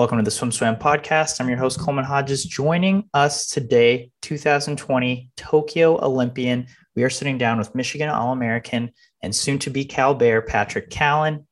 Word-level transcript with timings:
Welcome 0.00 0.16
to 0.16 0.24
the 0.24 0.30
Swim 0.30 0.50
Swam 0.50 0.76
podcast. 0.76 1.42
I'm 1.42 1.48
your 1.50 1.58
host, 1.58 1.78
Coleman 1.78 2.06
Hodges. 2.06 2.42
Joining 2.44 3.10
us 3.12 3.46
today, 3.48 4.10
2020 4.22 5.28
Tokyo 5.36 6.02
Olympian. 6.02 6.68
We 6.96 7.02
are 7.02 7.10
sitting 7.10 7.36
down 7.36 7.58
with 7.58 7.74
Michigan 7.74 8.08
All 8.08 8.32
American 8.32 8.92
and 9.22 9.36
soon 9.36 9.58
to 9.58 9.68
be 9.68 9.84
Cal 9.84 10.14
Bear, 10.14 10.40
Patrick 10.40 10.88
Callan. 10.88 11.46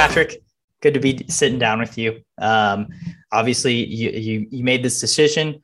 Patrick, 0.00 0.42
good 0.80 0.94
to 0.94 1.00
be 1.00 1.26
sitting 1.28 1.58
down 1.58 1.78
with 1.78 1.98
you. 1.98 2.22
Um, 2.38 2.88
obviously, 3.32 3.84
you, 3.84 4.08
you, 4.08 4.46
you 4.50 4.64
made 4.64 4.82
this 4.82 4.98
decision, 4.98 5.60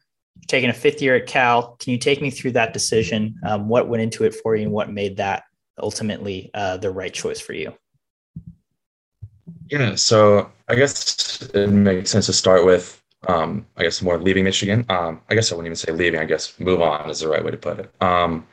taking 0.46 0.68
a 0.68 0.74
fifth 0.74 1.00
year 1.00 1.16
at 1.16 1.26
Cal. 1.26 1.76
Can 1.76 1.92
you 1.92 1.98
take 1.98 2.20
me 2.20 2.28
through 2.28 2.50
that 2.50 2.74
decision? 2.74 3.34
Um, 3.46 3.66
what 3.66 3.88
went 3.88 4.02
into 4.02 4.24
it 4.24 4.34
for 4.34 4.54
you, 4.54 4.64
and 4.64 4.72
what 4.72 4.92
made 4.92 5.16
that 5.16 5.44
ultimately 5.78 6.50
uh, 6.52 6.76
the 6.76 6.90
right 6.90 7.14
choice 7.14 7.40
for 7.40 7.54
you? 7.54 7.72
Yeah, 9.70 9.94
so 9.94 10.52
I 10.68 10.74
guess 10.74 11.40
it 11.54 11.68
makes 11.68 12.10
sense 12.10 12.26
to 12.26 12.34
start 12.34 12.66
with, 12.66 13.02
um, 13.28 13.64
I 13.78 13.84
guess, 13.84 14.02
more 14.02 14.18
leaving 14.18 14.44
Michigan. 14.44 14.84
Um, 14.90 15.22
I 15.30 15.34
guess 15.34 15.50
I 15.50 15.54
wouldn't 15.54 15.68
even 15.68 15.76
say 15.76 15.92
leaving. 15.92 16.20
I 16.20 16.26
guess 16.26 16.60
move 16.60 16.82
on 16.82 17.08
is 17.08 17.20
the 17.20 17.28
right 17.28 17.42
way 17.42 17.52
to 17.52 17.56
put 17.56 17.78
it. 17.78 17.90
Um, 18.02 18.46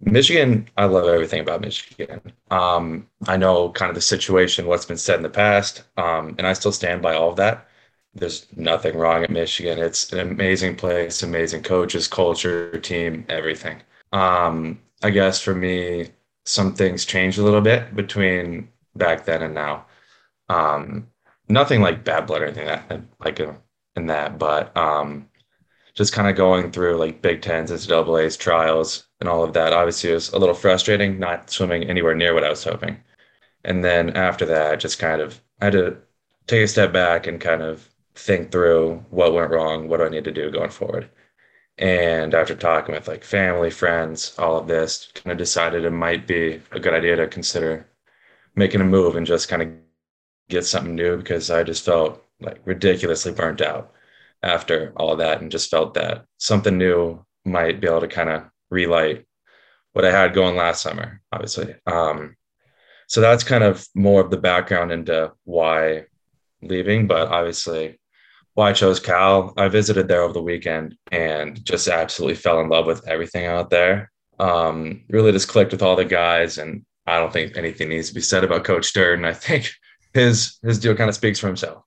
Michigan, 0.00 0.68
I 0.76 0.84
love 0.86 1.06
everything 1.08 1.40
about 1.40 1.60
Michigan. 1.60 2.20
Um, 2.50 3.08
I 3.26 3.36
know 3.36 3.70
kind 3.70 3.88
of 3.90 3.94
the 3.94 4.00
situation, 4.00 4.66
what's 4.66 4.84
been 4.84 4.98
said 4.98 5.16
in 5.16 5.22
the 5.22 5.30
past, 5.30 5.84
um, 5.96 6.34
and 6.38 6.46
I 6.46 6.52
still 6.52 6.72
stand 6.72 7.02
by 7.02 7.14
all 7.14 7.30
of 7.30 7.36
that. 7.36 7.68
There's 8.14 8.46
nothing 8.56 8.96
wrong 8.96 9.24
at 9.24 9.30
Michigan. 9.30 9.78
It's 9.78 10.12
an 10.12 10.20
amazing 10.20 10.76
place, 10.76 11.22
amazing 11.22 11.62
coaches, 11.62 12.06
culture, 12.06 12.78
team, 12.80 13.24
everything. 13.28 13.82
Um, 14.12 14.80
I 15.02 15.10
guess 15.10 15.40
for 15.40 15.54
me, 15.54 16.10
some 16.44 16.74
things 16.74 17.04
changed 17.04 17.38
a 17.38 17.42
little 17.42 17.60
bit 17.60 17.94
between 17.96 18.68
back 18.96 19.24
then 19.24 19.42
and 19.42 19.54
now. 19.54 19.86
Um, 20.48 21.08
nothing 21.48 21.80
like 21.80 22.04
bad 22.04 22.26
blood 22.26 22.42
or 22.42 22.46
anything 22.46 22.66
that 22.66 23.02
like 23.20 23.40
in 23.96 24.06
that, 24.06 24.38
but 24.38 24.76
um, 24.76 25.28
just 25.94 26.12
kind 26.12 26.28
of 26.28 26.36
going 26.36 26.72
through 26.72 26.96
like 26.96 27.22
Big 27.22 27.42
Tens, 27.42 27.70
NCAA's 27.70 28.36
trials, 28.36 29.06
and 29.20 29.28
all 29.28 29.44
of 29.44 29.52
that. 29.54 29.72
Obviously, 29.72 30.10
it 30.10 30.14
was 30.14 30.32
a 30.32 30.38
little 30.38 30.54
frustrating 30.54 31.18
not 31.18 31.50
swimming 31.50 31.84
anywhere 31.84 32.14
near 32.14 32.34
what 32.34 32.44
I 32.44 32.50
was 32.50 32.64
hoping. 32.64 32.98
And 33.64 33.84
then 33.84 34.10
after 34.16 34.44
that, 34.46 34.80
just 34.80 34.98
kind 34.98 35.20
of 35.20 35.40
I 35.60 35.66
had 35.66 35.72
to 35.74 35.96
take 36.46 36.64
a 36.64 36.68
step 36.68 36.92
back 36.92 37.26
and 37.26 37.40
kind 37.40 37.62
of 37.62 37.88
think 38.14 38.50
through 38.52 39.04
what 39.10 39.32
went 39.34 39.50
wrong, 39.50 39.88
what 39.88 39.98
do 39.98 40.04
I 40.04 40.08
need 40.08 40.24
to 40.24 40.32
do 40.32 40.50
going 40.50 40.70
forward. 40.70 41.10
And 41.78 42.34
after 42.34 42.54
talking 42.54 42.94
with 42.94 43.08
like 43.08 43.24
family, 43.24 43.70
friends, 43.70 44.34
all 44.38 44.56
of 44.58 44.68
this, 44.68 45.10
kind 45.14 45.32
of 45.32 45.38
decided 45.38 45.84
it 45.84 45.90
might 45.90 46.26
be 46.26 46.60
a 46.72 46.80
good 46.80 46.94
idea 46.94 47.16
to 47.16 47.26
consider 47.26 47.86
making 48.54 48.80
a 48.80 48.84
move 48.84 49.16
and 49.16 49.26
just 49.26 49.48
kind 49.48 49.62
of 49.62 49.68
get 50.48 50.64
something 50.66 50.94
new 50.94 51.16
because 51.16 51.50
I 51.50 51.62
just 51.64 51.84
felt 51.84 52.24
like 52.40 52.60
ridiculously 52.64 53.32
burnt 53.32 53.60
out 53.60 53.93
after 54.44 54.92
all 54.96 55.16
that 55.16 55.40
and 55.40 55.50
just 55.50 55.70
felt 55.70 55.94
that 55.94 56.24
something 56.38 56.78
new 56.78 57.24
might 57.44 57.80
be 57.80 57.86
able 57.86 58.00
to 58.00 58.08
kind 58.08 58.30
of 58.30 58.44
relight 58.70 59.26
what 59.92 60.04
I 60.04 60.10
had 60.10 60.34
going 60.34 60.56
last 60.56 60.82
summer, 60.82 61.20
obviously. 61.32 61.74
Um, 61.86 62.36
so 63.06 63.20
that's 63.20 63.44
kind 63.44 63.64
of 63.64 63.86
more 63.94 64.20
of 64.20 64.30
the 64.30 64.36
background 64.36 64.92
into 64.92 65.32
why 65.44 66.06
leaving, 66.62 67.06
but 67.06 67.28
obviously 67.28 67.98
why 68.54 68.70
I 68.70 68.72
chose 68.72 69.00
Cal. 69.00 69.52
I 69.56 69.68
visited 69.68 70.08
there 70.08 70.22
over 70.22 70.32
the 70.32 70.42
weekend 70.42 70.96
and 71.10 71.64
just 71.64 71.88
absolutely 71.88 72.36
fell 72.36 72.60
in 72.60 72.68
love 72.68 72.86
with 72.86 73.06
everything 73.06 73.46
out 73.46 73.70
there. 73.70 74.10
Um, 74.38 75.04
really 75.08 75.32
just 75.32 75.48
clicked 75.48 75.72
with 75.72 75.82
all 75.82 75.96
the 75.96 76.04
guys, 76.04 76.58
and 76.58 76.84
I 77.06 77.18
don't 77.18 77.32
think 77.32 77.56
anything 77.56 77.88
needs 77.88 78.08
to 78.08 78.14
be 78.14 78.20
said 78.20 78.42
about 78.42 78.64
Coach 78.64 78.92
Durden. 78.92 79.24
I 79.24 79.32
think 79.32 79.70
his 80.14 80.58
his 80.62 80.78
deal 80.78 80.96
kind 80.96 81.08
of 81.08 81.14
speaks 81.14 81.38
for 81.38 81.46
himself. 81.46 81.84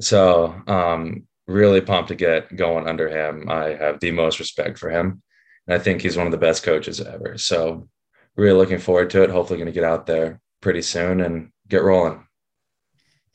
So 0.00 0.54
um, 0.66 1.26
really 1.50 1.80
pumped 1.80 2.08
to 2.08 2.14
get 2.14 2.54
going 2.56 2.88
under 2.88 3.08
him. 3.08 3.50
I 3.50 3.74
have 3.74 4.00
the 4.00 4.10
most 4.12 4.38
respect 4.38 4.78
for 4.78 4.90
him. 4.90 5.22
And 5.66 5.74
I 5.74 5.82
think 5.82 6.00
he's 6.00 6.16
one 6.16 6.26
of 6.26 6.32
the 6.32 6.38
best 6.38 6.62
coaches 6.62 7.00
ever. 7.00 7.36
So 7.38 7.88
really 8.36 8.56
looking 8.56 8.78
forward 8.78 9.10
to 9.10 9.22
it. 9.22 9.30
Hopefully 9.30 9.58
going 9.58 9.66
to 9.66 9.72
get 9.72 9.84
out 9.84 10.06
there 10.06 10.40
pretty 10.60 10.82
soon 10.82 11.20
and 11.20 11.50
get 11.68 11.82
rolling. 11.82 12.26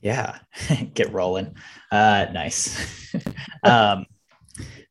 Yeah, 0.01 0.37
get 0.93 1.11
rolling. 1.11 1.55
Uh, 1.91 2.27
nice. 2.31 3.13
um, 3.63 4.05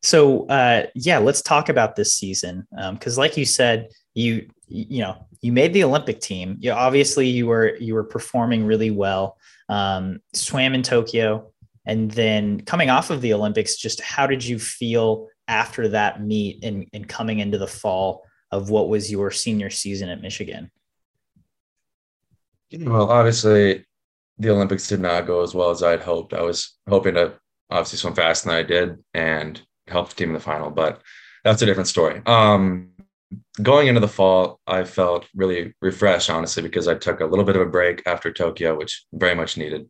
so 0.02 0.46
uh, 0.48 0.86
yeah, 0.94 1.18
let's 1.18 1.40
talk 1.40 1.68
about 1.68 1.96
this 1.96 2.14
season 2.14 2.66
because, 2.92 3.16
um, 3.16 3.22
like 3.22 3.36
you 3.36 3.44
said, 3.44 3.88
you 4.14 4.48
you 4.66 5.00
know 5.00 5.26
you 5.40 5.52
made 5.52 5.72
the 5.72 5.84
Olympic 5.84 6.20
team. 6.20 6.56
You 6.60 6.72
obviously 6.72 7.28
you 7.28 7.46
were 7.46 7.76
you 7.76 7.94
were 7.94 8.04
performing 8.04 8.66
really 8.66 8.90
well. 8.90 9.38
Um, 9.68 10.20
swam 10.34 10.74
in 10.74 10.82
Tokyo, 10.82 11.52
and 11.86 12.10
then 12.10 12.60
coming 12.60 12.90
off 12.90 13.10
of 13.10 13.20
the 13.20 13.32
Olympics, 13.32 13.76
just 13.76 14.00
how 14.00 14.26
did 14.26 14.44
you 14.44 14.58
feel 14.58 15.28
after 15.48 15.88
that 15.88 16.22
meet 16.22 16.64
and, 16.64 16.86
and 16.92 17.08
coming 17.08 17.40
into 17.40 17.58
the 17.58 17.66
fall 17.66 18.22
of 18.50 18.70
what 18.70 18.88
was 18.88 19.10
your 19.10 19.30
senior 19.30 19.70
season 19.70 20.08
at 20.08 20.22
Michigan? 20.22 20.70
Well, 22.72 23.10
obviously, 23.10 23.84
the 24.38 24.50
Olympics 24.50 24.88
did 24.88 25.00
not 25.00 25.26
go 25.26 25.42
as 25.42 25.54
well 25.54 25.70
as 25.70 25.82
I'd 25.82 26.00
hoped. 26.00 26.32
I 26.32 26.42
was 26.42 26.76
hoping 26.88 27.14
to 27.14 27.34
obviously 27.70 27.98
swim 27.98 28.14
faster 28.14 28.48
than 28.48 28.58
I 28.58 28.62
did 28.62 28.98
and 29.12 29.60
help 29.86 30.08
the 30.08 30.14
team 30.14 30.28
in 30.28 30.34
the 30.34 30.40
final, 30.40 30.70
but 30.70 31.02
that's 31.44 31.62
a 31.62 31.66
different 31.66 31.88
story. 31.88 32.22
Um, 32.26 32.90
going 33.62 33.88
into 33.88 34.00
the 34.00 34.08
fall, 34.08 34.60
I 34.66 34.84
felt 34.84 35.26
really 35.34 35.74
refreshed, 35.80 36.30
honestly, 36.30 36.62
because 36.62 36.88
I 36.88 36.94
took 36.94 37.20
a 37.20 37.26
little 37.26 37.44
bit 37.44 37.56
of 37.56 37.62
a 37.62 37.70
break 37.70 38.02
after 38.06 38.32
Tokyo, 38.32 38.76
which 38.76 39.04
very 39.12 39.34
much 39.34 39.56
needed. 39.56 39.88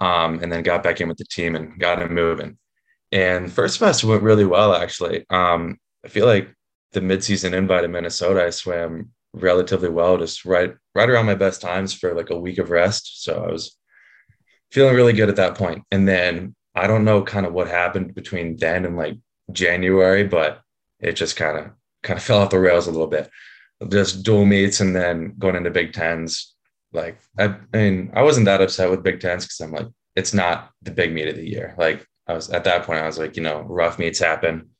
Um, 0.00 0.42
and 0.42 0.52
then 0.52 0.62
got 0.62 0.82
back 0.82 1.00
in 1.00 1.08
with 1.08 1.18
the 1.18 1.24
team 1.24 1.56
and 1.56 1.78
got 1.78 2.02
it 2.02 2.10
moving. 2.10 2.58
And 3.12 3.52
first 3.52 3.78
semester 3.78 4.06
went 4.06 4.22
really 4.22 4.44
well, 4.44 4.74
actually. 4.74 5.24
Um, 5.30 5.78
I 6.04 6.08
feel 6.08 6.26
like 6.26 6.52
the 6.92 7.00
midseason 7.00 7.52
invite 7.52 7.84
in 7.84 7.92
Minnesota, 7.92 8.44
I 8.44 8.50
swam 8.50 9.10
relatively 9.32 9.88
well, 9.88 10.16
just 10.16 10.44
right 10.44 10.74
right 10.94 11.10
around 11.10 11.26
my 11.26 11.34
best 11.34 11.60
times 11.60 11.92
for 11.92 12.14
like 12.14 12.30
a 12.30 12.38
week 12.38 12.58
of 12.58 12.70
rest. 12.70 13.22
So 13.22 13.44
I 13.44 13.50
was 13.50 13.76
feeling 14.70 14.94
really 14.94 15.12
good 15.12 15.28
at 15.28 15.36
that 15.36 15.56
point. 15.56 15.84
And 15.90 16.06
then 16.06 16.54
I 16.74 16.86
don't 16.86 17.04
know 17.04 17.22
kind 17.22 17.46
of 17.46 17.52
what 17.52 17.68
happened 17.68 18.14
between 18.14 18.56
then 18.56 18.84
and 18.84 18.96
like 18.96 19.16
January, 19.52 20.24
but 20.24 20.60
it 21.00 21.12
just 21.12 21.36
kind 21.36 21.58
of 21.58 21.70
kind 22.02 22.18
of 22.18 22.24
fell 22.24 22.40
off 22.40 22.50
the 22.50 22.58
rails 22.58 22.86
a 22.86 22.90
little 22.92 23.06
bit. 23.06 23.30
Just 23.88 24.22
dual 24.22 24.46
meets 24.46 24.80
and 24.80 24.94
then 24.94 25.34
going 25.38 25.56
into 25.56 25.70
Big 25.70 25.92
Tens 25.92 26.53
like 26.94 27.18
I, 27.38 27.56
I 27.72 27.76
mean, 27.76 28.12
I 28.14 28.22
wasn't 28.22 28.46
that 28.46 28.62
upset 28.62 28.90
with 28.90 29.02
Big 29.02 29.20
Tens 29.20 29.44
because 29.44 29.60
I'm 29.60 29.72
like, 29.72 29.88
it's 30.16 30.32
not 30.32 30.70
the 30.82 30.90
big 30.90 31.12
meet 31.12 31.28
of 31.28 31.36
the 31.36 31.48
year. 31.48 31.74
Like 31.76 32.06
I 32.26 32.34
was 32.34 32.50
at 32.50 32.64
that 32.64 32.84
point, 32.84 33.00
I 33.00 33.06
was 33.06 33.18
like, 33.18 33.36
you 33.36 33.42
know, 33.42 33.60
rough 33.62 33.98
meets 33.98 34.18
happen, 34.18 34.70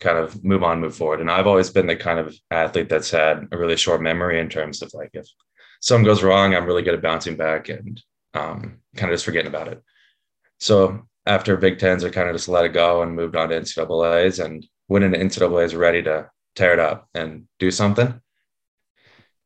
kind 0.00 0.18
of 0.18 0.42
move 0.44 0.62
on, 0.62 0.80
move 0.80 0.96
forward. 0.96 1.20
And 1.20 1.30
I've 1.30 1.46
always 1.46 1.70
been 1.70 1.86
the 1.86 1.96
kind 1.96 2.18
of 2.18 2.34
athlete 2.50 2.88
that's 2.88 3.10
had 3.10 3.46
a 3.52 3.58
really 3.58 3.76
short 3.76 4.02
memory 4.02 4.40
in 4.40 4.48
terms 4.48 4.82
of 4.82 4.92
like 4.94 5.10
if 5.12 5.26
something 5.80 6.04
goes 6.04 6.22
wrong, 6.22 6.54
I'm 6.54 6.66
really 6.66 6.82
good 6.82 6.94
at 6.94 7.02
bouncing 7.02 7.36
back 7.36 7.68
and 7.68 8.02
um, 8.34 8.78
kind 8.96 9.12
of 9.12 9.14
just 9.14 9.24
forgetting 9.24 9.48
about 9.48 9.68
it. 9.68 9.82
So 10.58 11.06
after 11.26 11.56
Big 11.56 11.78
Tens, 11.78 12.04
I 12.04 12.10
kind 12.10 12.28
of 12.28 12.34
just 12.34 12.48
let 12.48 12.64
it 12.64 12.72
go 12.72 13.02
and 13.02 13.14
moved 13.14 13.36
on 13.36 13.50
to 13.50 13.60
NCAA's 13.60 14.38
and 14.38 14.66
went 14.88 15.04
into 15.04 15.18
NCAA's 15.18 15.74
ready 15.74 16.02
to 16.02 16.30
tear 16.54 16.72
it 16.72 16.78
up 16.78 17.08
and 17.14 17.44
do 17.58 17.70
something. 17.70 18.20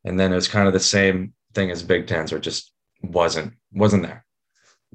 And 0.04 0.19
then 0.19 0.32
it 0.32 0.36
was 0.36 0.48
kind 0.48 0.66
of 0.66 0.72
the 0.72 0.81
same 0.81 1.32
thing 1.55 1.71
as 1.71 1.83
Big 1.83 2.06
Tens, 2.06 2.33
or 2.33 2.39
just 2.39 2.73
wasn't 3.03 3.55
wasn't 3.73 4.05
there. 4.05 4.25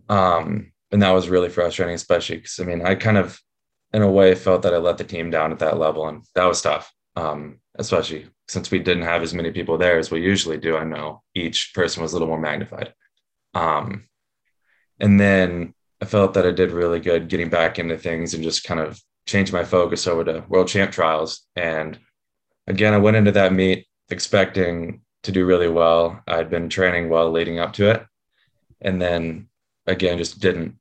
Um, 0.09 0.71
and 0.91 1.01
that 1.01 1.11
was 1.11 1.29
really 1.29 1.49
frustrating, 1.49 1.95
especially 1.95 2.37
because 2.37 2.59
I 2.59 2.63
mean, 2.63 2.85
I 2.85 2.95
kind 2.95 3.17
of, 3.17 3.39
in 3.93 4.01
a 4.01 4.09
way, 4.09 4.33
felt 4.35 4.63
that 4.63 4.73
I 4.73 4.77
let 4.77 4.97
the 4.97 5.03
team 5.03 5.29
down 5.29 5.51
at 5.51 5.59
that 5.59 5.77
level, 5.77 6.07
and 6.07 6.23
that 6.35 6.45
was 6.45 6.61
tough. 6.61 6.91
Um, 7.15 7.59
especially 7.79 8.27
since 8.47 8.71
we 8.71 8.79
didn't 8.79 9.03
have 9.03 9.23
as 9.23 9.33
many 9.33 9.51
people 9.51 9.77
there 9.77 9.97
as 9.97 10.11
we 10.11 10.21
usually 10.21 10.57
do. 10.57 10.75
I 10.75 10.83
know 10.83 11.23
each 11.33 11.71
person 11.73 12.03
was 12.03 12.11
a 12.11 12.15
little 12.15 12.27
more 12.27 12.39
magnified. 12.39 12.93
Um, 13.53 14.07
and 14.99 15.19
then 15.19 15.73
I 16.01 16.05
felt 16.05 16.33
that 16.33 16.45
I 16.45 16.51
did 16.51 16.71
really 16.71 16.99
good 16.99 17.29
getting 17.29 17.49
back 17.49 17.79
into 17.79 17.97
things 17.97 18.33
and 18.33 18.43
just 18.43 18.63
kind 18.63 18.79
of 18.79 19.01
changed 19.25 19.53
my 19.53 19.63
focus 19.63 20.07
over 20.07 20.23
to 20.25 20.43
world 20.49 20.67
champ 20.67 20.91
trials. 20.91 21.45
And 21.55 21.97
again, 22.67 22.93
I 22.93 22.97
went 22.97 23.17
into 23.17 23.31
that 23.31 23.53
meet 23.53 23.87
expecting 24.09 25.01
to 25.23 25.31
do 25.31 25.45
really 25.45 25.67
well. 25.67 26.21
I'd 26.27 26.49
been 26.49 26.69
training 26.69 27.09
well 27.09 27.31
leading 27.31 27.59
up 27.59 27.73
to 27.73 27.91
it. 27.91 28.05
And 28.81 29.01
then 29.01 29.49
again, 29.87 30.17
just 30.17 30.39
didn't, 30.39 30.75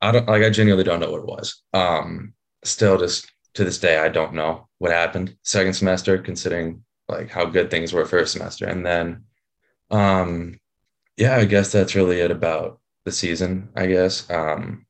I 0.00 0.12
don't 0.12 0.28
like, 0.28 0.42
I 0.42 0.50
genuinely 0.50 0.84
don't 0.84 1.00
know 1.00 1.10
what 1.10 1.20
it 1.22 1.26
was. 1.26 1.62
Um, 1.72 2.34
still 2.64 2.98
just 2.98 3.30
to 3.54 3.64
this 3.64 3.78
day, 3.78 3.98
I 3.98 4.08
don't 4.08 4.34
know 4.34 4.68
what 4.78 4.92
happened 4.92 5.36
second 5.42 5.74
semester, 5.74 6.18
considering 6.18 6.84
like 7.08 7.30
how 7.30 7.44
good 7.44 7.70
things 7.70 7.92
were 7.92 8.06
first 8.06 8.32
semester. 8.32 8.66
And 8.66 8.86
then 8.86 9.24
Um, 9.90 10.60
yeah, 11.16 11.36
I 11.36 11.44
guess 11.44 11.72
that's 11.72 11.96
really 11.96 12.20
it 12.20 12.30
about 12.30 12.80
the 13.04 13.12
season. 13.12 13.70
I 13.74 13.86
guess. 13.86 14.30
Um, 14.30 14.86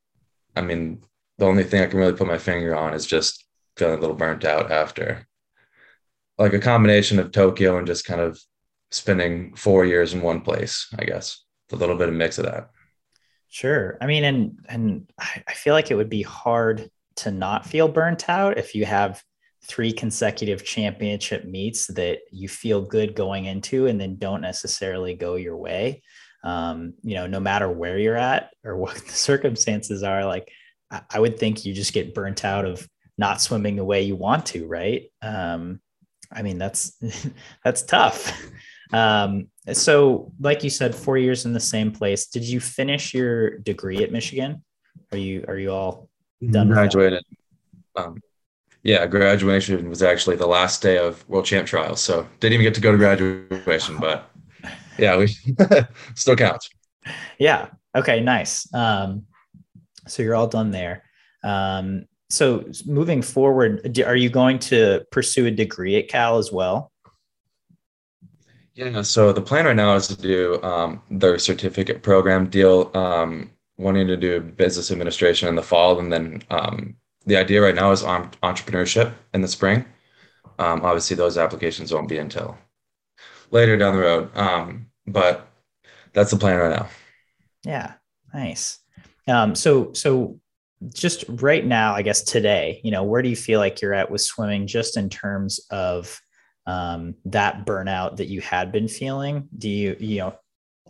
I 0.54 0.60
mean, 0.60 1.02
the 1.38 1.46
only 1.46 1.64
thing 1.64 1.82
I 1.82 1.86
can 1.86 1.98
really 1.98 2.12
put 2.12 2.26
my 2.26 2.38
finger 2.38 2.76
on 2.76 2.92
is 2.92 3.06
just 3.06 3.46
feeling 3.76 3.96
a 3.96 4.00
little 4.00 4.16
burnt 4.16 4.44
out 4.44 4.70
after, 4.70 5.26
like 6.36 6.52
a 6.52 6.58
combination 6.58 7.18
of 7.18 7.32
Tokyo 7.32 7.78
and 7.78 7.86
just 7.86 8.04
kind 8.04 8.20
of 8.20 8.38
spending 8.90 9.54
four 9.54 9.84
years 9.84 10.14
in 10.14 10.22
one 10.22 10.40
place. 10.40 10.88
I 10.98 11.04
guess 11.04 11.44
a 11.72 11.76
little 11.76 11.96
bit 11.96 12.08
of 12.08 12.14
mix 12.14 12.38
of 12.38 12.46
that. 12.46 12.70
Sure. 13.48 13.98
I 14.00 14.06
mean, 14.06 14.24
and 14.24 14.58
and 14.68 15.10
I 15.18 15.52
feel 15.52 15.74
like 15.74 15.90
it 15.90 15.96
would 15.96 16.10
be 16.10 16.22
hard 16.22 16.90
to 17.16 17.30
not 17.30 17.66
feel 17.66 17.88
burnt 17.88 18.28
out 18.28 18.58
if 18.58 18.74
you 18.74 18.84
have 18.84 19.22
three 19.64 19.92
consecutive 19.92 20.64
championship 20.64 21.44
meets 21.44 21.86
that 21.88 22.20
you 22.30 22.48
feel 22.48 22.80
good 22.80 23.14
going 23.14 23.44
into 23.44 23.86
and 23.86 24.00
then 24.00 24.16
don't 24.16 24.40
necessarily 24.40 25.14
go 25.14 25.34
your 25.34 25.56
way 25.56 26.02
um, 26.44 26.94
you 27.02 27.14
know 27.14 27.26
no 27.26 27.40
matter 27.40 27.68
where 27.68 27.98
you're 27.98 28.16
at 28.16 28.50
or 28.64 28.76
what 28.76 28.94
the 29.06 29.12
circumstances 29.12 30.02
are 30.02 30.24
like 30.24 30.50
I, 30.90 31.02
I 31.10 31.20
would 31.20 31.38
think 31.38 31.64
you 31.64 31.74
just 31.74 31.92
get 31.92 32.14
burnt 32.14 32.44
out 32.44 32.64
of 32.64 32.86
not 33.18 33.40
swimming 33.40 33.76
the 33.76 33.84
way 33.84 34.02
you 34.02 34.16
want 34.16 34.46
to 34.46 34.66
right 34.66 35.10
um, 35.22 35.80
i 36.32 36.42
mean 36.42 36.58
that's 36.58 36.96
that's 37.64 37.82
tough 37.82 38.32
um, 38.92 39.46
so 39.72 40.32
like 40.40 40.64
you 40.64 40.70
said 40.70 40.94
four 40.94 41.18
years 41.18 41.44
in 41.44 41.52
the 41.52 41.60
same 41.60 41.90
place 41.92 42.26
did 42.26 42.44
you 42.44 42.60
finish 42.60 43.14
your 43.14 43.58
degree 43.58 44.02
at 44.02 44.12
michigan 44.12 44.62
are 45.12 45.18
you 45.18 45.44
are 45.48 45.58
you 45.58 45.70
all 45.70 46.08
done 46.50 46.68
graduated 46.68 47.24
um, 47.96 48.20
yeah, 48.82 49.06
graduation 49.06 49.88
was 49.88 50.02
actually 50.02 50.36
the 50.36 50.46
last 50.46 50.80
day 50.80 50.96
of 50.96 51.28
World 51.28 51.44
Champ 51.44 51.66
trials, 51.66 52.00
so 52.00 52.26
didn't 52.40 52.54
even 52.54 52.64
get 52.64 52.74
to 52.74 52.80
go 52.80 52.92
to 52.92 52.98
graduation, 52.98 53.98
but 53.98 54.30
yeah, 54.98 55.16
we 55.16 55.26
still 56.14 56.36
counts. 56.36 56.70
Yeah. 57.38 57.68
Okay. 57.94 58.20
Nice. 58.20 58.72
Um, 58.72 59.26
so 60.06 60.22
you're 60.22 60.34
all 60.34 60.46
done 60.46 60.70
there. 60.70 61.04
Um, 61.44 62.06
so 62.30 62.64
moving 62.86 63.22
forward, 63.22 63.98
are 64.06 64.16
you 64.16 64.30
going 64.30 64.58
to 64.60 65.04
pursue 65.10 65.46
a 65.46 65.50
degree 65.50 65.96
at 65.96 66.08
Cal 66.08 66.38
as 66.38 66.52
well? 66.52 66.89
Yeah. 68.80 69.02
So 69.02 69.30
the 69.30 69.42
plan 69.42 69.66
right 69.66 69.76
now 69.76 69.94
is 69.94 70.08
to 70.08 70.16
do 70.16 70.60
um, 70.62 71.02
their 71.10 71.38
certificate 71.38 72.02
program 72.02 72.48
deal, 72.48 72.90
um, 72.94 73.50
wanting 73.76 74.06
to 74.06 74.16
do 74.16 74.40
business 74.40 74.90
administration 74.90 75.48
in 75.48 75.54
the 75.54 75.62
fall, 75.62 75.98
and 76.00 76.10
then 76.10 76.42
um, 76.48 76.96
the 77.26 77.36
idea 77.36 77.60
right 77.60 77.74
now 77.74 77.90
is 77.90 78.02
on 78.02 78.30
entrepreneurship 78.42 79.12
in 79.34 79.42
the 79.42 79.48
spring. 79.48 79.84
Um, 80.58 80.80
obviously, 80.82 81.14
those 81.14 81.36
applications 81.36 81.92
won't 81.92 82.08
be 82.08 82.16
until 82.16 82.56
later 83.50 83.76
down 83.76 83.96
the 83.96 84.00
road. 84.00 84.34
Um, 84.34 84.86
but 85.06 85.46
that's 86.14 86.30
the 86.30 86.38
plan 86.38 86.58
right 86.58 86.74
now. 86.74 86.88
Yeah, 87.66 87.92
nice. 88.32 88.78
Um, 89.28 89.54
so, 89.54 89.92
so 89.92 90.40
just 90.94 91.26
right 91.28 91.66
now, 91.66 91.92
I 91.92 92.00
guess 92.00 92.22
today, 92.22 92.80
you 92.82 92.92
know, 92.92 93.04
where 93.04 93.20
do 93.20 93.28
you 93.28 93.36
feel 93.36 93.60
like 93.60 93.82
you're 93.82 93.92
at 93.92 94.10
with 94.10 94.22
swimming, 94.22 94.66
just 94.66 94.96
in 94.96 95.10
terms 95.10 95.60
of 95.70 96.18
um, 96.66 97.14
that 97.24 97.66
burnout 97.66 98.16
that 98.16 98.28
you 98.28 98.40
had 98.40 98.72
been 98.72 98.88
feeling? 98.88 99.48
Do 99.56 99.68
you, 99.68 99.96
you 99.98 100.18
know, 100.18 100.38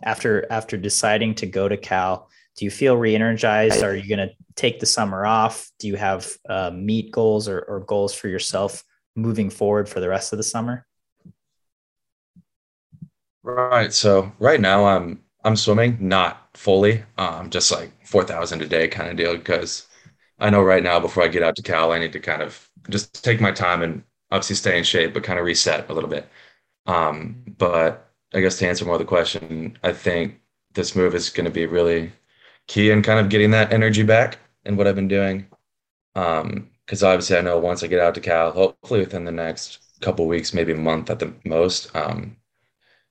after 0.03 0.51
after 0.51 0.77
deciding 0.77 1.35
to 1.35 1.45
go 1.45 1.67
to 1.67 1.77
Cal, 1.77 2.29
do 2.57 2.65
you 2.65 2.71
feel 2.71 2.97
re-energized? 2.97 3.83
Are 3.83 3.95
you 3.95 4.07
going 4.07 4.27
to 4.27 4.35
take 4.55 4.79
the 4.79 4.85
summer 4.85 5.25
off? 5.25 5.69
Do 5.79 5.87
you 5.87 5.95
have 5.95 6.29
uh, 6.49 6.71
meet 6.73 7.11
goals 7.11 7.47
or, 7.47 7.59
or 7.59 7.81
goals 7.81 8.13
for 8.13 8.27
yourself 8.27 8.83
moving 9.15 9.49
forward 9.49 9.87
for 9.87 9.99
the 9.99 10.09
rest 10.09 10.33
of 10.33 10.37
the 10.37 10.43
summer? 10.43 10.85
Right. 13.43 13.91
So 13.93 14.31
right 14.39 14.61
now 14.61 14.85
I'm 14.85 15.21
I'm 15.43 15.55
swimming, 15.55 15.97
not 15.99 16.49
fully, 16.53 17.03
um, 17.17 17.49
just 17.49 17.71
like 17.71 17.91
four 18.05 18.23
thousand 18.23 18.61
a 18.61 18.67
day 18.67 18.87
kind 18.87 19.09
of 19.09 19.17
deal. 19.17 19.35
Because 19.35 19.87
I 20.39 20.49
know 20.49 20.61
right 20.61 20.83
now 20.83 20.99
before 20.99 21.23
I 21.23 21.27
get 21.27 21.43
out 21.43 21.55
to 21.55 21.63
Cal, 21.63 21.91
I 21.91 21.99
need 21.99 22.13
to 22.13 22.19
kind 22.19 22.41
of 22.41 22.69
just 22.89 23.23
take 23.23 23.41
my 23.41 23.51
time 23.51 23.81
and 23.81 24.03
obviously 24.31 24.55
stay 24.55 24.77
in 24.77 24.83
shape, 24.83 25.13
but 25.13 25.23
kind 25.23 25.39
of 25.39 25.45
reset 25.45 25.89
a 25.89 25.93
little 25.93 26.09
bit. 26.09 26.27
Um, 26.85 27.43
but 27.57 28.11
I 28.33 28.41
guess 28.41 28.57
to 28.59 28.67
answer 28.67 28.85
more 28.85 28.95
of 28.95 28.99
the 28.99 29.05
question, 29.05 29.77
I 29.83 29.93
think 29.93 30.39
this 30.73 30.95
move 30.95 31.15
is 31.15 31.29
going 31.29 31.45
to 31.45 31.51
be 31.51 31.65
really 31.65 32.11
key 32.67 32.91
in 32.91 33.03
kind 33.03 33.19
of 33.19 33.29
getting 33.29 33.51
that 33.51 33.73
energy 33.73 34.03
back 34.03 34.39
and 34.65 34.77
what 34.77 34.87
I've 34.87 34.95
been 34.95 35.07
doing. 35.07 35.47
Um, 36.15 36.69
because 36.85 37.03
obviously 37.03 37.37
I 37.37 37.41
know 37.41 37.57
once 37.57 37.83
I 37.83 37.87
get 37.87 37.99
out 38.01 38.15
to 38.15 38.21
Cal, 38.21 38.51
hopefully 38.51 38.99
within 38.99 39.23
the 39.23 39.31
next 39.31 39.79
couple 40.01 40.27
weeks, 40.27 40.53
maybe 40.53 40.73
a 40.73 40.75
month 40.75 41.09
at 41.09 41.19
the 41.19 41.33
most, 41.45 41.95
um, 41.95 42.35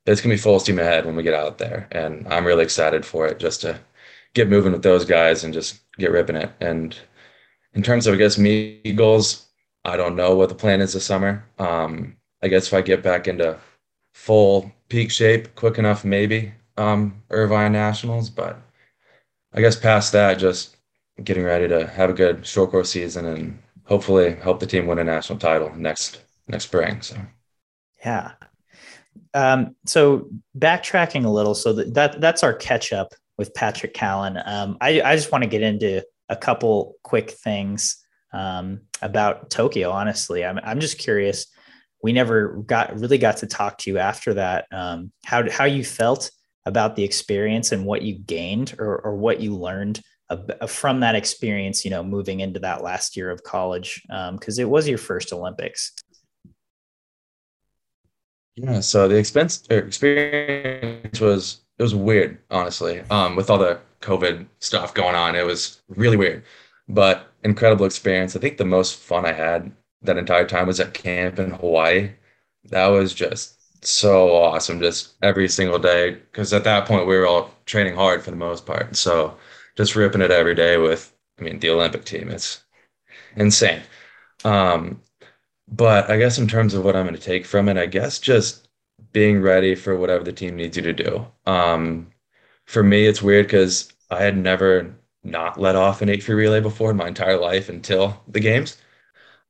it's 0.07 0.21
gonna 0.21 0.35
be 0.35 0.39
full 0.39 0.59
steam 0.61 0.79
ahead 0.79 1.07
when 1.07 1.17
we 1.17 1.23
get 1.23 1.35
out 1.35 1.59
there. 1.59 1.89
And 1.93 2.27
I'm 2.29 2.45
really 2.47 2.65
excited 2.65 3.07
for 3.07 3.27
it 3.27 3.39
just 3.39 3.61
to 3.63 3.81
get 4.35 4.49
moving 4.49 4.73
with 4.73 4.83
those 4.83 5.05
guys 5.05 5.45
and 5.45 5.55
just 5.55 5.81
get 5.99 6.11
ripping 6.11 6.37
it. 6.37 6.51
And 6.61 6.97
in 7.75 7.83
terms 7.83 8.07
of 8.07 8.15
I 8.15 8.19
guess 8.19 8.39
me 8.39 8.81
goals, 8.95 9.47
I 9.85 9.97
don't 9.97 10.17
know 10.17 10.35
what 10.35 10.49
the 10.49 10.55
plan 10.55 10.81
is 10.81 10.93
this 10.93 11.07
summer. 11.07 11.45
Um, 11.59 12.17
I 12.43 12.49
guess 12.49 12.67
if 12.67 12.75
I 12.75 12.81
get 12.83 13.03
back 13.03 13.29
into 13.29 13.59
full 14.15 14.71
peak 14.89 15.11
shape 15.11 15.55
quick 15.55 15.79
enough, 15.79 16.05
maybe 16.05 16.53
um, 16.77 17.23
Irvine 17.31 17.73
Nationals, 17.73 18.31
but 18.31 18.61
I 19.53 19.61
guess 19.61 19.77
past 19.77 20.13
that, 20.13 20.39
just 20.39 20.77
getting 21.23 21.45
ready 21.45 21.69
to 21.69 21.87
have 21.87 22.11
a 22.11 22.15
good 22.15 22.47
short 22.47 22.71
course 22.71 22.91
season 22.91 23.27
and 23.27 23.59
hopefully 23.85 24.35
help 24.37 24.61
the 24.61 24.67
team 24.67 24.87
win 24.87 24.99
a 24.99 25.05
national 25.05 25.39
title 25.39 25.75
next 25.75 26.21
next 26.49 26.65
spring. 26.65 27.03
So, 27.03 27.17
yeah. 28.05 28.33
Um, 29.35 29.77
so 29.87 30.29
backtracking 30.59 31.25
a 31.25 31.29
little, 31.29 31.55
so 31.55 31.73
that, 31.75 31.95
that 31.95 32.21
that's 32.21 32.43
our 32.43 32.55
catch 32.55 32.93
up 32.93 33.13
with 33.39 33.55
Patrick 33.55 33.95
Callan. 33.95 34.39
Um, 34.45 34.77
I, 34.81 35.01
I 35.03 35.17
just 35.17 35.33
want 35.33 35.45
to 35.45 35.51
get 35.51 35.63
into 35.63 36.05
a 36.29 36.37
couple 36.37 36.97
quick 37.03 37.31
things 37.31 38.00
um, 38.33 38.81
about 39.03 39.51
Tokyo. 39.51 39.91
Honestly, 39.91 40.45
I'm 40.45 40.59
I'm 40.63 40.81
just 40.81 40.99
curious. 40.99 41.47
We 42.03 42.13
never 42.13 42.63
got 42.67 42.99
really 42.99 43.19
got 43.19 43.39
to 43.39 43.47
talk 43.47 43.79
to 43.79 43.91
you 43.91 43.99
after 43.99 44.35
that. 44.35 44.67
Um, 44.73 45.13
how 45.25 45.51
how 45.51 45.65
you 45.65 45.85
felt 45.85 46.31
about 46.67 46.97
the 46.97 47.05
experience 47.05 47.73
and 47.73 47.87
what 47.87 48.03
you 48.03 48.19
gained 48.19 48.75
or, 48.79 48.99
or 48.99 49.17
what 49.17 49.41
you 49.41 49.57
learned 49.57 50.01
from 50.69 51.01
that 51.01 51.15
experience, 51.15 51.85
you 51.85 51.91
know, 51.91 52.05
moving 52.05 52.41
into 52.41 52.61
that 52.61 52.83
last 52.83 53.17
year 53.17 53.31
of 53.31 53.43
college, 53.43 54.03
because 54.33 54.59
um, 54.59 54.63
it 54.63 54.69
was 54.69 54.89
your 54.89 54.99
first 54.99 55.33
Olympics. 55.33 55.93
Yeah, 58.57 58.81
so 58.81 59.09
the 59.09 59.17
expense 59.17 59.65
experience 59.71 61.21
was 61.21 61.63
it 61.79 61.83
was 61.83 61.95
weird, 61.95 62.39
honestly. 62.51 63.01
Um, 63.11 63.35
with 63.35 63.51
all 63.51 63.59
the 63.59 63.81
COVID 64.03 64.47
stuff 64.61 64.95
going 64.95 65.15
on, 65.15 65.35
it 65.35 65.45
was 65.45 65.83
really 65.89 66.17
weird, 66.17 66.45
but 66.95 67.33
incredible 67.45 67.87
experience. 67.87 68.37
I 68.37 68.41
think 68.41 68.59
the 68.59 68.65
most 68.65 68.97
fun 68.99 69.27
I 69.27 69.33
had 69.33 69.73
that 70.03 70.19
entire 70.19 70.47
time 70.47 70.67
was 70.67 70.81
at 70.81 70.95
camp 70.95 71.39
in 71.39 71.51
Hawaii. 71.53 72.13
That 72.65 72.89
was 72.89 73.15
just 73.15 73.61
so 73.83 74.35
awesome 74.35 74.81
just 74.81 75.15
every 75.23 75.49
single 75.49 75.79
day 75.79 76.11
because 76.11 76.53
at 76.53 76.65
that 76.65 76.87
point 76.87 77.07
we 77.07 77.17
were 77.17 77.27
all 77.27 77.55
training 77.67 77.95
hard 77.95 78.23
for 78.23 78.31
the 78.31 78.37
most 78.37 78.67
part 78.67 78.95
so 78.95 79.35
just 79.77 79.97
ripping 79.97 80.21
it 80.21 80.31
every 80.31 80.55
day 80.55 80.77
with 80.77 81.15
i 81.39 81.43
mean 81.43 81.59
the 81.61 81.71
olympic 81.71 82.05
team 82.05 82.29
it's 82.31 82.63
insane 83.37 83.81
um, 84.45 85.01
but 85.69 86.11
i 86.11 86.19
guess 86.19 86.39
in 86.39 86.47
terms 86.47 86.75
of 86.75 86.85
what 86.85 86.95
i'm 86.95 87.07
going 87.07 87.15
to 87.15 87.21
take 87.21 87.47
from 87.47 87.69
it 87.69 87.79
i 87.79 87.87
guess 87.87 88.19
just 88.19 88.69
being 89.13 89.41
ready 89.41 89.75
for 89.75 89.97
whatever 89.97 90.25
the 90.25 90.33
team 90.33 90.57
needs 90.57 90.77
you 90.77 90.83
to 90.83 90.93
do 90.93 91.27
um, 91.47 92.07
for 92.67 92.83
me 92.83 93.07
it's 93.07 93.23
weird 93.23 93.47
because 93.47 93.91
i 94.11 94.23
had 94.23 94.37
never 94.37 94.95
not 95.23 95.61
let 95.61 95.77
off 95.77 96.03
an 96.03 96.09
8 96.09 96.23
free 96.23 96.35
relay 96.35 96.61
before 96.61 96.91
in 96.91 96.97
my 96.97 97.09
entire 97.09 97.39
life 97.39 97.69
until 97.69 98.23
the 98.29 98.41
games 98.41 98.79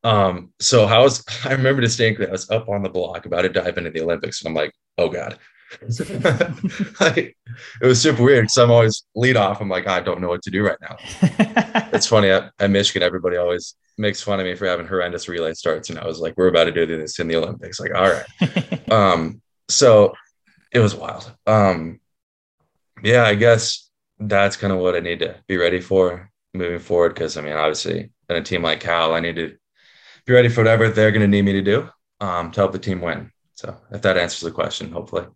um, 0.03 0.53
so 0.59 0.85
I 0.85 0.99
was, 0.99 1.25
I 1.45 1.53
remember 1.53 1.83
distinctly, 1.83 2.27
I 2.27 2.33
was 2.33 2.51
up 2.51 2.69
on 2.69 2.83
the 2.83 2.89
block 2.89 3.27
about 3.27 3.43
to 3.43 3.49
dive 3.49 3.79
into 3.79 3.91
the 3.91 4.03
Olympics, 4.03 4.43
and 4.43 4.49
I'm 4.49 4.55
like, 4.55 4.73
oh 4.99 5.09
god, 5.09 5.39
like, 7.01 7.37
it 7.81 7.87
was 7.87 8.01
super 8.01 8.23
weird 8.23 8.45
because 8.45 8.59
I'm 8.59 8.71
always 8.71 9.05
lead 9.15 9.37
off. 9.37 9.61
I'm 9.61 9.69
like, 9.69 9.87
I 9.87 10.01
don't 10.01 10.21
know 10.21 10.29
what 10.29 10.43
to 10.43 10.51
do 10.51 10.67
right 10.67 10.79
now. 10.81 10.97
it's 11.93 12.07
funny 12.07 12.31
at, 12.31 12.51
at, 12.59 12.71
Michigan, 12.71 13.03
everybody 13.03 13.37
always 13.37 13.77
makes 13.97 14.23
fun 14.23 14.41
of 14.41 14.47
me 14.47 14.55
for 14.55 14.67
having 14.67 14.87
horrendous 14.87 15.29
relay 15.29 15.53
starts, 15.55 15.91
and 15.91 15.99
I 15.99 16.07
was 16.07 16.19
like, 16.19 16.35
we're 16.37 16.49
about 16.49 16.65
to 16.65 16.73
do 16.73 16.87
this 16.87 17.19
in 17.19 17.29
the 17.29 17.37
Olympics. 17.37 17.79
Like, 17.79 17.95
all 17.95 18.11
right. 18.11 18.91
um, 18.91 19.43
so 19.69 20.15
it 20.73 20.81
was 20.81 20.95
wild. 20.95 21.31
Um, 21.47 22.01
yeah, 23.03 23.25
I 23.25 23.35
guess 23.35 23.90
that's 24.21 24.57
kind 24.57 24.73
of 24.73 24.79
what 24.79 24.95
I 24.95 25.01
need 25.01 25.21
to 25.21 25.37
be 25.49 25.57
ready 25.57 25.81
for 25.81 26.31
moving 26.55 26.79
forward. 26.79 27.15
Because 27.15 27.37
I 27.37 27.41
mean, 27.41 27.55
obviously, 27.55 28.11
in 28.29 28.37
a 28.37 28.43
team 28.43 28.63
like 28.63 28.81
Cal, 28.81 29.15
I 29.15 29.21
need 29.21 29.37
to 29.37 29.57
be 30.27 30.33
ready 30.33 30.49
for 30.49 30.61
whatever 30.61 30.89
they're 30.89 31.11
going 31.11 31.23
to 31.23 31.29
need 31.29 31.43
me 31.43 31.53
to 31.53 31.63
do 31.63 31.89
um, 32.21 32.51
to 32.53 32.61
help 32.61 32.73
the 32.73 32.79
team 32.79 33.01
win. 33.01 33.31
So 33.55 33.77
if 33.91 34.03
that 34.03 34.17
answers 34.17 34.41
the 34.41 34.51
question, 34.51 34.93
hopefully. 34.93 35.27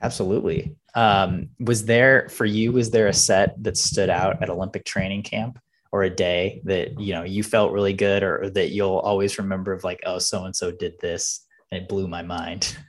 Absolutely. 0.00 0.76
Um, 0.94 1.48
was 1.58 1.84
there 1.84 2.28
for 2.28 2.44
you? 2.44 2.72
Was 2.72 2.90
there 2.90 3.08
a 3.08 3.12
set 3.12 3.62
that 3.62 3.76
stood 3.76 4.10
out 4.10 4.42
at 4.42 4.50
Olympic 4.50 4.84
training 4.84 5.22
camp, 5.22 5.58
or 5.90 6.02
a 6.02 6.10
day 6.10 6.60
that 6.64 7.00
you 7.00 7.14
know 7.14 7.24
you 7.24 7.42
felt 7.42 7.72
really 7.72 7.94
good, 7.94 8.22
or, 8.22 8.42
or 8.44 8.50
that 8.50 8.70
you'll 8.70 8.98
always 8.98 9.38
remember 9.38 9.72
of 9.72 9.84
like, 9.84 10.00
oh, 10.06 10.18
so 10.18 10.44
and 10.44 10.54
so 10.54 10.70
did 10.70 10.94
this, 11.00 11.44
and 11.70 11.82
it 11.82 11.88
blew 11.88 12.06
my 12.06 12.22
mind. 12.22 12.76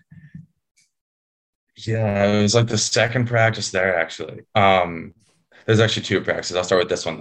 Yeah, 1.85 2.25
it 2.25 2.41
was 2.41 2.55
like 2.55 2.67
the 2.67 2.77
second 2.77 3.27
practice 3.27 3.71
there 3.71 3.97
actually. 3.97 4.41
Um, 4.53 5.13
there's 5.65 5.79
actually 5.79 6.03
two 6.03 6.21
practices. 6.21 6.55
I'll 6.55 6.63
start 6.63 6.81
with 6.81 6.89
this 6.89 7.05
one 7.05 7.17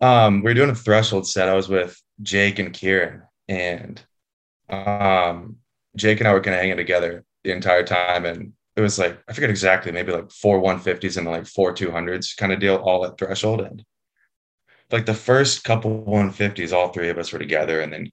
though. 0.00 0.06
Um, 0.06 0.42
we 0.42 0.50
are 0.50 0.54
doing 0.54 0.70
a 0.70 0.74
threshold 0.74 1.26
set. 1.26 1.48
I 1.48 1.54
was 1.54 1.68
with 1.68 2.00
Jake 2.22 2.58
and 2.58 2.72
Kieran, 2.72 3.22
and 3.48 4.02
um, 4.68 5.56
Jake 5.96 6.20
and 6.20 6.28
I 6.28 6.32
were 6.32 6.40
kind 6.40 6.54
of 6.54 6.60
hanging 6.60 6.76
together 6.76 7.24
the 7.42 7.52
entire 7.52 7.84
time, 7.84 8.26
and 8.26 8.52
it 8.76 8.80
was 8.80 8.98
like 8.98 9.18
I 9.28 9.32
forget 9.32 9.50
exactly, 9.50 9.92
maybe 9.92 10.12
like 10.12 10.30
four 10.30 10.60
150s 10.60 11.16
and 11.16 11.26
like 11.26 11.46
four 11.46 11.74
200s 11.74 12.36
kind 12.36 12.52
of 12.52 12.60
deal, 12.60 12.76
all 12.76 13.04
at 13.06 13.18
threshold. 13.18 13.60
And 13.60 13.84
like 14.90 15.06
the 15.06 15.14
first 15.14 15.64
couple 15.64 16.04
150s, 16.04 16.72
all 16.72 16.88
three 16.88 17.08
of 17.08 17.18
us 17.18 17.32
were 17.32 17.38
together, 17.38 17.80
and 17.80 17.92
then 17.92 18.10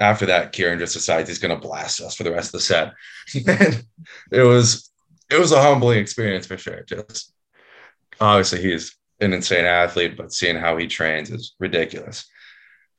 after 0.00 0.26
that, 0.26 0.52
Kieran 0.52 0.78
just 0.78 0.94
decides 0.94 1.28
he's 1.28 1.38
going 1.38 1.54
to 1.54 1.68
blast 1.68 2.00
us 2.00 2.16
for 2.16 2.24
the 2.24 2.32
rest 2.32 2.48
of 2.48 2.52
the 2.52 2.60
set. 2.60 2.92
And 3.46 3.84
it 4.32 4.42
was 4.42 4.90
it 5.30 5.38
was 5.38 5.52
a 5.52 5.62
humbling 5.62 5.98
experience 5.98 6.46
for 6.46 6.58
sure. 6.58 6.82
Just 6.82 7.32
obviously 8.20 8.62
he's 8.62 8.96
an 9.20 9.32
insane 9.32 9.64
athlete, 9.64 10.16
but 10.16 10.32
seeing 10.32 10.56
how 10.56 10.76
he 10.76 10.86
trains 10.86 11.30
is 11.30 11.54
ridiculous. 11.58 12.26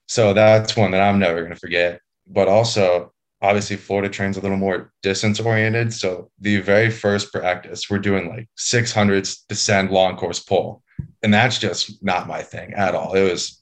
So 0.07 0.34
that's 0.34 0.77
one 0.77 0.91
that 0.91 1.01
I'm 1.01 1.19
never 1.19 1.41
going 1.41 1.53
to 1.53 1.60
forget. 1.60 2.00
But 2.27 2.48
also, 2.48 3.13
obviously, 3.41 3.75
Florida 3.75 4.10
trains 4.10 4.38
a 4.38 4.41
little 4.41 4.57
more 4.57 4.91
distance 5.01 5.39
oriented. 5.39 5.93
So 5.93 6.31
the 6.39 6.62
very 6.62 6.89
first 6.89 7.31
practice, 7.31 7.89
we're 7.89 8.00
doing 8.00 8.29
like 8.29 8.50
600s 8.57 9.45
descend 9.48 9.91
long 9.91 10.15
course 10.17 10.39
pull. 10.39 10.84
And 11.24 11.34
that's 11.34 11.57
just 11.57 12.03
not 12.03 12.27
my 12.27 12.41
thing 12.41 12.74
at 12.74 12.95
all. 12.95 13.13
It 13.13 13.29
was 13.29 13.62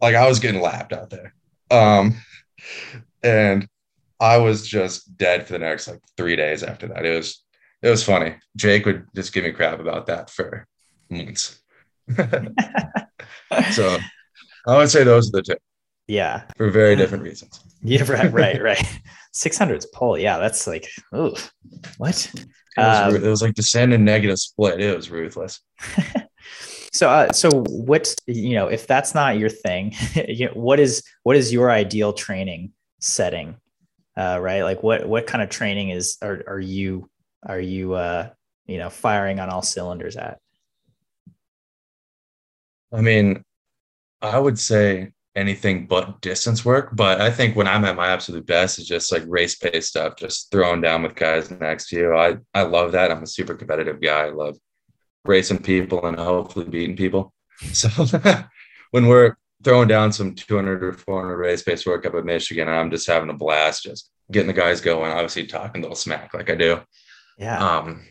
like 0.00 0.14
I 0.14 0.28
was 0.28 0.40
getting 0.40 0.60
lapped 0.60 0.92
out 0.92 1.10
there. 1.10 1.34
Um, 1.70 2.16
and 3.22 3.68
I 4.18 4.38
was 4.38 4.66
just 4.66 5.16
dead 5.16 5.46
for 5.46 5.54
the 5.54 5.58
next 5.60 5.88
like 5.88 6.00
three 6.16 6.36
days 6.36 6.62
after 6.62 6.88
that. 6.88 7.06
It 7.06 7.16
was 7.16 7.42
it 7.82 7.88
was 7.88 8.04
funny. 8.04 8.36
Jake 8.56 8.86
would 8.86 9.06
just 9.14 9.32
give 9.32 9.44
me 9.44 9.52
crap 9.52 9.80
about 9.80 10.06
that 10.06 10.30
for 10.30 10.66
months. 11.08 11.60
so 12.16 13.98
I 14.66 14.76
would 14.76 14.90
say 14.90 15.04
those 15.04 15.28
are 15.28 15.32
the 15.32 15.42
two. 15.42 15.56
Yeah. 16.10 16.42
For 16.56 16.70
very 16.70 16.96
different 16.96 17.24
reasons. 17.24 17.60
Yeah, 17.82 18.02
right, 18.12 18.30
right, 18.30 18.60
right. 18.60 19.00
600's 19.34 19.86
pull. 19.86 20.18
Yeah, 20.18 20.36
that's 20.36 20.66
like, 20.66 20.86
oh, 21.14 21.34
what? 21.96 22.30
It 22.36 22.44
was, 22.76 23.14
um, 23.14 23.16
it 23.16 23.26
was 23.26 23.40
like 23.40 23.54
descend 23.54 23.94
and 23.94 24.04
negative 24.04 24.38
split. 24.38 24.82
It 24.82 24.94
was 24.94 25.10
ruthless. 25.10 25.60
so, 26.92 27.08
uh, 27.08 27.32
so 27.32 27.64
what, 27.70 28.14
you 28.26 28.56
know, 28.56 28.66
if 28.66 28.86
that's 28.86 29.14
not 29.14 29.38
your 29.38 29.48
thing, 29.48 29.94
you 30.28 30.48
know, 30.48 30.52
what 30.52 30.78
is, 30.78 31.02
what 31.22 31.36
is 31.36 31.54
your 31.54 31.70
ideal 31.70 32.12
training 32.12 32.72
setting? 32.98 33.56
Uh, 34.14 34.38
right. 34.38 34.62
Like 34.62 34.82
what, 34.82 35.08
what 35.08 35.26
kind 35.26 35.42
of 35.42 35.48
training 35.48 35.88
is, 35.88 36.18
are, 36.20 36.42
are 36.46 36.60
you 36.60 37.09
are 37.46 37.60
you 37.60 37.94
uh, 37.94 38.30
you 38.66 38.78
know 38.78 38.90
firing 38.90 39.40
on 39.40 39.50
all 39.50 39.62
cylinders 39.62 40.16
at? 40.16 40.38
I 42.92 43.00
mean, 43.00 43.42
I 44.20 44.38
would 44.38 44.58
say 44.58 45.12
anything 45.36 45.86
but 45.86 46.20
distance 46.20 46.64
work, 46.64 46.90
but 46.94 47.20
I 47.20 47.30
think 47.30 47.54
when 47.56 47.68
I'm 47.68 47.84
at 47.84 47.96
my 47.96 48.08
absolute 48.08 48.46
best 48.46 48.78
is 48.78 48.86
just 48.86 49.12
like 49.12 49.22
race 49.26 49.56
pace 49.56 49.88
stuff, 49.88 50.16
just 50.16 50.50
throwing 50.50 50.80
down 50.80 51.02
with 51.02 51.14
guys 51.14 51.50
next 51.50 51.88
to 51.88 51.96
you. 51.96 52.16
I 52.16 52.36
I 52.54 52.62
love 52.62 52.92
that. 52.92 53.10
I'm 53.10 53.22
a 53.22 53.26
super 53.26 53.54
competitive 53.54 54.00
guy. 54.00 54.26
I 54.26 54.30
love 54.30 54.56
racing 55.24 55.62
people 55.62 56.06
and 56.06 56.18
hopefully 56.18 56.66
beating 56.66 56.96
people. 56.96 57.32
So 57.74 57.90
when 58.90 59.06
we're 59.06 59.36
throwing 59.62 59.86
down 59.86 60.12
some 60.12 60.34
200 60.34 60.82
or 60.82 60.94
400 60.94 61.36
race 61.36 61.62
pace 61.62 61.84
work 61.84 62.06
up 62.06 62.14
at 62.14 62.24
Michigan, 62.24 62.68
I'm 62.68 62.90
just 62.90 63.06
having 63.06 63.28
a 63.28 63.34
blast, 63.34 63.82
just 63.82 64.10
getting 64.32 64.46
the 64.46 64.54
guys 64.54 64.80
going. 64.80 65.12
Obviously, 65.12 65.46
talking 65.46 65.80
a 65.80 65.82
little 65.82 65.94
smack 65.94 66.32
like 66.32 66.48
I 66.48 66.54
do. 66.54 66.80
Yeah. 67.40 67.78
Um, 67.78 68.06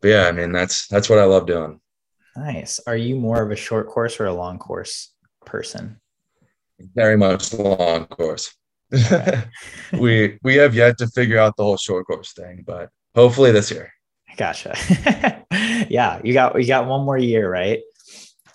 but 0.00 0.08
yeah, 0.08 0.26
I 0.26 0.32
mean 0.32 0.50
that's 0.50 0.88
that's 0.88 1.08
what 1.08 1.18
I 1.18 1.24
love 1.24 1.46
doing. 1.46 1.78
Nice. 2.36 2.80
Are 2.86 2.96
you 2.96 3.16
more 3.16 3.42
of 3.42 3.50
a 3.50 3.56
short 3.56 3.88
course 3.88 4.18
or 4.18 4.26
a 4.26 4.34
long 4.34 4.58
course 4.58 5.12
person? 5.44 6.00
Very 6.94 7.16
much 7.16 7.52
long 7.52 8.06
course. 8.06 8.54
we 9.92 10.38
we 10.42 10.56
have 10.56 10.74
yet 10.74 10.98
to 10.98 11.06
figure 11.08 11.38
out 11.38 11.56
the 11.56 11.64
whole 11.64 11.76
short 11.76 12.06
course 12.06 12.32
thing, 12.32 12.64
but 12.66 12.90
hopefully 13.14 13.52
this 13.52 13.70
year. 13.70 13.92
Gotcha. 14.36 14.74
yeah, 15.90 16.20
you 16.24 16.32
got 16.32 16.58
you 16.58 16.66
got 16.66 16.86
one 16.86 17.04
more 17.04 17.18
year, 17.18 17.50
right? 17.50 17.80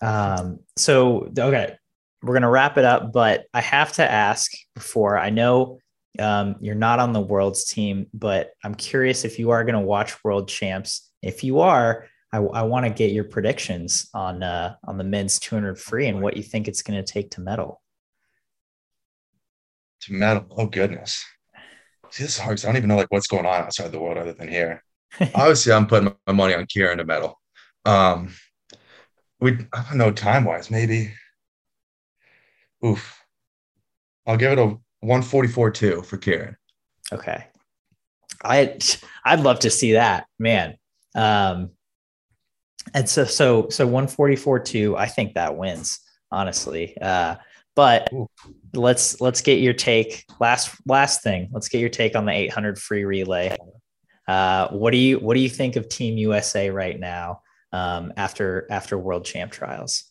Um, 0.02 0.60
so 0.78 1.32
okay, 1.38 1.76
we're 2.24 2.34
gonna 2.34 2.50
wrap 2.50 2.78
it 2.78 2.86
up, 2.86 3.12
but 3.14 3.46
I 3.54 3.62
have 3.62 3.92
to 3.94 4.10
ask 4.10 4.52
before 4.74 5.18
I 5.18 5.30
know 5.30 5.80
um, 6.20 6.56
you're 6.60 6.76
not 6.76 7.00
on 7.00 7.14
the 7.14 7.22
world's 7.22 7.66
team, 7.66 8.08
but 8.14 8.52
I'm 8.64 8.76
curious 8.76 9.24
if 9.24 9.40
you 9.40 9.52
are 9.52 9.64
going 9.64 9.76
to 9.76 9.82
watch 9.82 10.24
world 10.24 10.48
champs. 10.48 11.10
If 11.22 11.44
you 11.44 11.60
are, 11.62 12.08
I, 12.34 12.38
I 12.38 12.62
want 12.64 12.86
to 12.86 12.92
get 12.92 13.12
your 13.12 13.24
predictions 13.24 14.10
on 14.14 14.44
uh, 14.44 14.76
on 14.86 14.98
the 14.98 15.04
men's 15.04 15.40
200 15.40 15.80
free 15.80 16.08
and 16.08 16.22
what 16.22 16.38
you 16.38 16.44
think 16.44 16.68
it's 16.68 16.82
going 16.82 17.04
to 17.04 17.12
take 17.12 17.32
to 17.32 17.42
medal. 17.42 17.82
To 20.02 20.14
medal, 20.14 20.46
oh 20.52 20.66
goodness. 20.66 21.24
See, 22.10 22.24
this 22.24 22.36
is 22.36 22.40
hard. 22.40 22.60
I 22.60 22.68
don't 22.68 22.78
even 22.78 22.90
know 22.90 22.98
like 22.98 23.12
what's 23.12 23.28
going 23.28 23.46
on 23.46 23.62
outside 23.62 23.92
the 23.92 24.00
world 24.00 24.18
other 24.18 24.34
than 24.34 24.50
here. 24.50 24.84
Obviously, 25.36 25.74
I'm 25.74 25.88
putting 25.88 26.14
my 26.28 26.34
money 26.34 26.54
on 26.54 26.66
Kieran 26.66 26.98
to 26.98 27.06
medal. 27.06 27.40
Um, 27.86 28.34
we 29.40 29.54
I 29.74 29.84
don't 29.84 29.98
know 29.98 30.12
time 30.12 30.44
wise, 30.46 30.70
maybe. 30.70 31.14
Oof. 32.86 33.18
I'll 34.26 34.38
give 34.38 34.54
it 34.54 34.60
a 34.60 34.78
144 35.02 35.72
2 35.72 36.02
for 36.04 36.18
Kieran. 36.18 36.56
Okay. 37.12 37.46
I 38.44 38.78
I'd 39.26 39.42
love 39.42 39.60
to 39.60 39.70
see 39.70 39.94
that, 39.94 40.26
man. 40.40 40.78
Um 41.16 41.72
and 42.94 43.08
so 43.10 43.26
so 43.26 43.70
so 43.70 43.86
144 43.86 44.60
2, 44.60 44.98
I 44.98 45.08
think 45.08 45.34
that 45.34 45.58
wins, 45.58 46.00
honestly. 46.32 46.98
Uh 47.00 47.36
but 47.76 48.12
Ooh. 48.14 48.28
let's 48.74 49.22
let's 49.22 49.42
get 49.42 49.60
your 49.60 49.74
take 49.74 50.26
last 50.40 50.76
last 50.86 51.24
thing. 51.24 51.50
Let's 51.52 51.68
get 51.68 51.82
your 51.82 51.90
take 51.90 52.16
on 52.16 52.26
the 52.26 52.32
800 52.32 52.80
free 52.80 53.04
relay. 53.04 53.56
Uh 54.28 54.70
what 54.70 54.92
do 54.92 54.98
you 54.98 55.20
what 55.20 55.34
do 55.34 55.40
you 55.40 55.50
think 55.50 55.76
of 55.76 55.90
Team 55.90 56.18
USA 56.18 56.70
right 56.70 57.00
now 57.00 57.42
um 57.74 58.14
after 58.18 58.68
after 58.70 58.98
World 58.98 59.26
Champ 59.26 59.52
trials? 59.52 60.06